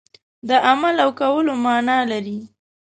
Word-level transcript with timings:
د 0.49 0.49
عمل 0.67 0.95
او 1.05 1.09
کولو 1.21 1.51
معنا 1.65 1.97
لري. 2.11 2.39